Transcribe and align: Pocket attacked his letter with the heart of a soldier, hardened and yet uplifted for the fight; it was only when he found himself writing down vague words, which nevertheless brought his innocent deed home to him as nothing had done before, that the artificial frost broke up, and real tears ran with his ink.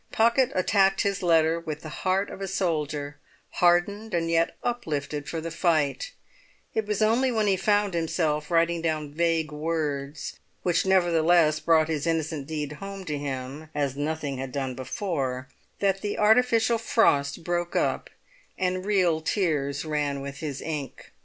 Pocket 0.11 0.51
attacked 0.55 1.01
his 1.01 1.21
letter 1.21 1.59
with 1.59 1.81
the 1.81 1.89
heart 1.99 2.31
of 2.31 2.41
a 2.41 2.47
soldier, 2.47 3.17
hardened 3.59 4.15
and 4.15 4.31
yet 4.31 4.57
uplifted 4.63 5.29
for 5.29 5.39
the 5.39 5.51
fight; 5.51 6.13
it 6.73 6.87
was 6.87 7.03
only 7.03 7.31
when 7.31 7.45
he 7.45 7.55
found 7.55 7.93
himself 7.93 8.49
writing 8.49 8.81
down 8.81 9.13
vague 9.13 9.51
words, 9.51 10.39
which 10.63 10.87
nevertheless 10.87 11.59
brought 11.59 11.87
his 11.87 12.07
innocent 12.07 12.47
deed 12.47 12.71
home 12.81 13.05
to 13.05 13.15
him 13.15 13.69
as 13.75 13.95
nothing 13.95 14.39
had 14.39 14.51
done 14.51 14.73
before, 14.73 15.47
that 15.81 16.01
the 16.01 16.17
artificial 16.17 16.79
frost 16.79 17.43
broke 17.43 17.75
up, 17.75 18.09
and 18.57 18.87
real 18.87 19.21
tears 19.21 19.85
ran 19.85 20.19
with 20.19 20.37
his 20.37 20.63
ink. 20.63 21.11